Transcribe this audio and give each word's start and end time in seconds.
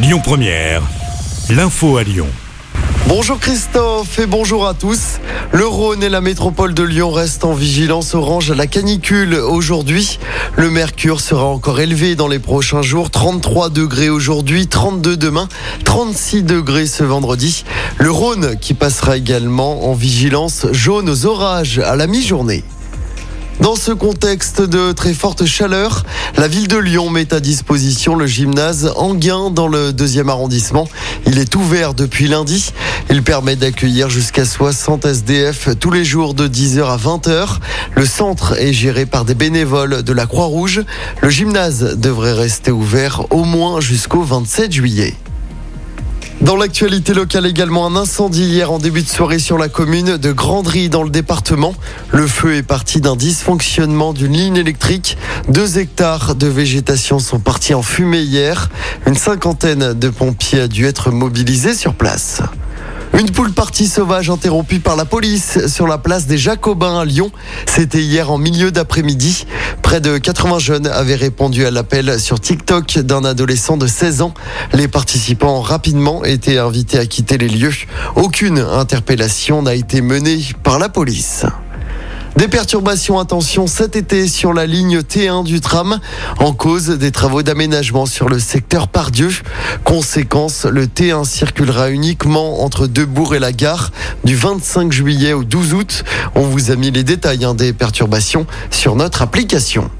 Lyon 0.00 0.20
Première, 0.22 0.82
l'info 1.50 1.96
à 1.96 2.04
Lyon. 2.04 2.28
Bonjour 3.08 3.40
Christophe 3.40 4.20
et 4.20 4.26
bonjour 4.26 4.64
à 4.68 4.74
tous. 4.74 5.18
Le 5.50 5.66
Rhône 5.66 6.04
et 6.04 6.08
la 6.08 6.20
métropole 6.20 6.72
de 6.72 6.84
Lyon 6.84 7.10
restent 7.10 7.44
en 7.44 7.52
vigilance 7.52 8.14
orange 8.14 8.52
à 8.52 8.54
la 8.54 8.68
canicule 8.68 9.34
aujourd'hui. 9.34 10.20
Le 10.56 10.70
mercure 10.70 11.20
sera 11.20 11.46
encore 11.46 11.80
élevé 11.80 12.14
dans 12.14 12.28
les 12.28 12.38
prochains 12.38 12.82
jours. 12.82 13.10
33 13.10 13.70
degrés 13.70 14.08
aujourd'hui, 14.08 14.68
32 14.68 15.16
demain, 15.16 15.48
36 15.84 16.44
degrés 16.44 16.86
ce 16.86 17.02
vendredi. 17.02 17.64
Le 17.98 18.12
Rhône 18.12 18.56
qui 18.60 18.74
passera 18.74 19.16
également 19.16 19.90
en 19.90 19.94
vigilance 19.94 20.66
jaune 20.70 21.10
aux 21.10 21.26
orages 21.26 21.80
à 21.80 21.96
la 21.96 22.06
mi-journée. 22.06 22.62
Dans 23.60 23.74
ce 23.74 23.90
contexte 23.90 24.62
de 24.62 24.92
très 24.92 25.12
forte 25.12 25.44
chaleur, 25.44 26.04
la 26.36 26.46
ville 26.46 26.68
de 26.68 26.76
Lyon 26.76 27.10
met 27.10 27.34
à 27.34 27.40
disposition 27.40 28.14
le 28.14 28.26
gymnase 28.26 28.92
Anguin 28.96 29.50
dans 29.50 29.66
le 29.66 29.92
deuxième 29.92 30.28
arrondissement. 30.28 30.88
Il 31.26 31.38
est 31.38 31.56
ouvert 31.56 31.92
depuis 31.92 32.28
lundi. 32.28 32.72
Il 33.10 33.24
permet 33.24 33.56
d'accueillir 33.56 34.10
jusqu'à 34.10 34.44
60 34.44 35.06
SDF 35.06 35.70
tous 35.80 35.90
les 35.90 36.04
jours 36.04 36.34
de 36.34 36.46
10h 36.46 36.84
à 36.84 36.96
20h. 36.96 37.58
Le 37.96 38.06
centre 38.06 38.54
est 38.60 38.72
géré 38.72 39.06
par 39.06 39.24
des 39.24 39.34
bénévoles 39.34 40.04
de 40.04 40.12
la 40.12 40.26
Croix-Rouge. 40.26 40.84
Le 41.20 41.28
gymnase 41.28 41.96
devrait 41.98 42.34
rester 42.34 42.70
ouvert 42.70 43.24
au 43.30 43.42
moins 43.42 43.80
jusqu'au 43.80 44.22
27 44.22 44.70
juillet. 44.70 45.14
Dans 46.48 46.56
l'actualité 46.56 47.12
locale 47.12 47.44
également, 47.44 47.84
un 47.84 47.94
incendie 47.94 48.46
hier 48.46 48.72
en 48.72 48.78
début 48.78 49.02
de 49.02 49.06
soirée 49.06 49.38
sur 49.38 49.58
la 49.58 49.68
commune 49.68 50.16
de 50.16 50.32
Grandry 50.32 50.88
dans 50.88 51.02
le 51.02 51.10
département. 51.10 51.74
Le 52.10 52.26
feu 52.26 52.54
est 52.54 52.62
parti 52.62 53.02
d'un 53.02 53.16
dysfonctionnement 53.16 54.14
d'une 54.14 54.32
ligne 54.32 54.56
électrique. 54.56 55.18
Deux 55.50 55.78
hectares 55.78 56.36
de 56.36 56.46
végétation 56.46 57.18
sont 57.18 57.38
partis 57.38 57.74
en 57.74 57.82
fumée 57.82 58.22
hier. 58.22 58.70
Une 59.06 59.14
cinquantaine 59.14 59.92
de 59.92 60.08
pompiers 60.08 60.60
a 60.60 60.68
dû 60.68 60.86
être 60.86 61.10
mobilisés 61.10 61.74
sur 61.74 61.92
place. 61.92 62.40
Une 63.16 63.30
poule 63.30 63.52
partie 63.52 63.86
sauvage 63.86 64.30
interrompue 64.30 64.80
par 64.80 64.96
la 64.96 65.04
police 65.04 65.66
sur 65.66 65.86
la 65.86 65.98
place 65.98 66.26
des 66.26 66.38
Jacobins 66.38 67.00
à 67.00 67.04
Lyon. 67.04 67.30
C'était 67.66 68.02
hier 68.02 68.30
en 68.30 68.38
milieu 68.38 68.70
d'après-midi. 68.70 69.46
Près 69.82 70.00
de 70.00 70.18
80 70.18 70.58
jeunes 70.58 70.86
avaient 70.86 71.14
répondu 71.14 71.64
à 71.64 71.70
l'appel 71.70 72.20
sur 72.20 72.40
TikTok 72.40 72.98
d'un 72.98 73.24
adolescent 73.24 73.76
de 73.76 73.86
16 73.86 74.22
ans. 74.22 74.34
Les 74.72 74.88
participants 74.88 75.58
ont 75.58 75.62
rapidement 75.62 76.24
été 76.24 76.58
invités 76.58 76.98
à 76.98 77.06
quitter 77.06 77.38
les 77.38 77.48
lieux. 77.48 77.74
Aucune 78.16 78.58
interpellation 78.58 79.62
n'a 79.62 79.74
été 79.74 80.00
menée 80.00 80.40
par 80.62 80.78
la 80.78 80.88
police. 80.88 81.44
Des 82.38 82.46
perturbations, 82.46 83.18
attention, 83.18 83.66
cet 83.66 83.96
été 83.96 84.28
sur 84.28 84.52
la 84.52 84.64
ligne 84.64 85.00
T1 85.00 85.42
du 85.42 85.60
tram, 85.60 85.98
en 86.38 86.52
cause 86.52 86.86
des 86.90 87.10
travaux 87.10 87.42
d'aménagement 87.42 88.06
sur 88.06 88.28
le 88.28 88.38
secteur 88.38 88.86
Pardieu. 88.86 89.30
Conséquence, 89.82 90.64
le 90.64 90.86
T1 90.86 91.24
circulera 91.24 91.90
uniquement 91.90 92.62
entre 92.62 92.86
Debourg 92.86 93.34
et 93.34 93.40
la 93.40 93.50
gare 93.50 93.90
du 94.22 94.36
25 94.36 94.92
juillet 94.92 95.32
au 95.32 95.42
12 95.42 95.74
août. 95.74 96.04
On 96.36 96.42
vous 96.42 96.70
a 96.70 96.76
mis 96.76 96.92
les 96.92 97.02
détails 97.02 97.44
hein, 97.44 97.54
des 97.54 97.72
perturbations 97.72 98.46
sur 98.70 98.94
notre 98.94 99.22
application. 99.22 99.90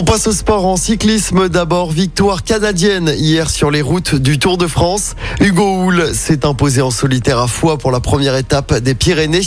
On 0.00 0.04
passe 0.04 0.28
au 0.28 0.32
sport 0.32 0.64
en 0.64 0.76
cyclisme. 0.76 1.48
D'abord, 1.48 1.90
victoire 1.90 2.44
canadienne 2.44 3.12
hier 3.16 3.50
sur 3.50 3.68
les 3.72 3.82
routes 3.82 4.14
du 4.14 4.38
Tour 4.38 4.56
de 4.56 4.68
France. 4.68 5.16
Hugo 5.40 5.82
Hull 5.82 6.14
s'est 6.14 6.46
imposé 6.46 6.82
en 6.82 6.92
solitaire 6.92 7.40
à 7.40 7.48
Foix 7.48 7.78
pour 7.78 7.90
la 7.90 7.98
première 7.98 8.36
étape 8.36 8.72
des 8.78 8.94
Pyrénées. 8.94 9.40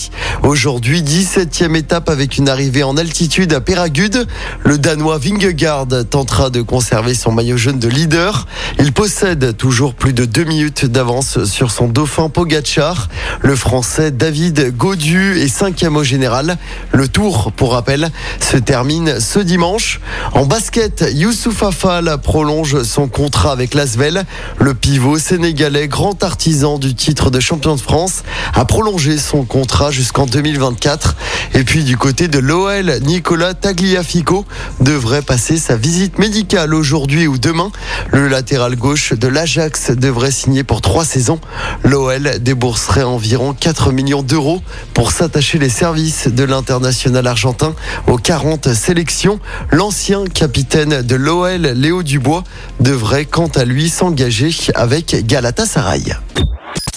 Aujourd'hui, 0.44 1.04
17e 1.04 1.78
étape 1.78 2.10
avec 2.10 2.38
une 2.38 2.50
arrivée 2.50 2.84
en 2.84 2.98
altitude 2.98 3.54
à 3.54 3.62
Péragude. 3.62 4.28
Le 4.66 4.78
Danois 4.78 5.20
Vingegaard 5.20 5.88
tentera 6.10 6.50
de 6.50 6.62
conserver 6.62 7.14
son 7.14 7.32
maillot 7.32 7.56
jaune 7.56 7.80
de 7.80 7.88
leader. 7.88 8.46
Il 8.78 8.92
possède 8.92 9.56
toujours 9.56 9.94
plus 9.94 10.12
de 10.12 10.26
deux 10.26 10.44
minutes 10.44 10.86
d'avance 10.86 11.46
sur 11.46 11.72
son 11.72 11.88
dauphin 11.88 12.28
Pogachar. 12.28 13.08
Le 13.40 13.56
Français 13.56 14.12
David 14.12 14.76
Gaudu 14.76 15.40
est 15.40 15.48
cinquième 15.48 15.96
au 15.96 16.04
général. 16.04 16.58
Le 16.92 17.08
Tour, 17.08 17.54
pour 17.54 17.72
rappel, 17.72 18.12
se 18.42 18.58
termine 18.58 19.22
ce 19.22 19.40
dimanche. 19.40 20.02
En 20.42 20.48
basket, 20.48 21.06
Youssouf 21.14 21.62
Afal 21.62 22.18
prolonge 22.18 22.82
son 22.82 23.08
contrat 23.08 23.52
avec 23.52 23.76
l'Asvel. 23.76 24.26
Le 24.58 24.74
pivot 24.74 25.20
sénégalais, 25.20 25.88
grand 25.88 26.24
artisan 26.24 26.80
du 26.80 26.96
titre 26.96 27.30
de 27.30 27.40
champion 27.40 27.76
de 27.76 27.80
France, 27.80 28.24
a 28.56 28.66
prolongé 28.66 29.20
son 29.20 29.44
contrat 29.46 29.92
jusqu'en 29.92 30.26
2024. 30.26 31.16
Et 31.54 31.64
puis 31.64 31.84
du 31.84 31.96
côté 31.96 32.28
de 32.28 32.40
l'OL, 32.40 32.92
Nicolas 33.04 33.54
Tagliafico 33.54 34.44
devrait 34.80 35.22
passer 35.22 35.58
sa 35.58 35.76
visite 35.76 36.18
médicale 36.18 36.74
aujourd'hui 36.74 37.28
ou 37.28 37.38
demain. 37.38 37.72
Le 38.10 38.28
latéral 38.28 38.76
gauche 38.76 39.14
de 39.14 39.28
l'Ajax 39.28 39.92
devrait 39.92 40.32
signer 40.32 40.64
pour 40.64 40.82
trois 40.82 41.06
saisons. 41.06 41.40
L'OL 41.84 42.40
débourserait 42.40 43.04
environ 43.04 43.54
4 43.54 43.92
millions 43.92 44.24
d'euros 44.24 44.64
pour 44.96 45.12
s'attacher 45.12 45.60
les 45.60 45.70
services 45.70 46.30
de 46.30 46.44
l'international 46.44 47.28
argentin 47.28 47.76
aux 48.08 48.18
40 48.18 48.74
sélections. 48.74 49.40
L'ancien 49.70 50.26
capitaine 50.34 51.02
de 51.02 51.16
l'OL, 51.16 51.62
Léo 51.62 52.04
Dubois, 52.04 52.44
devrait 52.80 53.26
quant 53.26 53.48
à 53.48 53.66
lui 53.66 53.90
s'engager 53.90 54.52
avec 54.76 55.26
Galatasaray. 55.26 56.16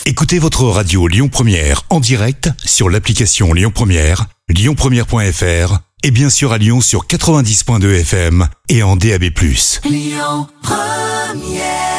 Écoutez 0.06 0.38
votre 0.38 0.64
radio 0.64 1.08
Lyon 1.08 1.28
Première 1.28 1.82
en 1.90 2.00
direct 2.00 2.50
sur 2.64 2.90
l'application 2.90 3.52
Lyon 3.52 3.72
Première, 3.74 4.26
lyonpremière.fr 4.48 5.78
et 6.02 6.10
bien 6.10 6.28
sûr 6.28 6.52
à 6.52 6.58
Lyon 6.58 6.80
sur 6.80 7.06
90.2 7.06 8.00
FM 8.00 8.46
et 8.68 8.82
en 8.82 8.96
DAB+. 8.96 9.24
Lyon 9.84 10.46
Première 10.62 11.93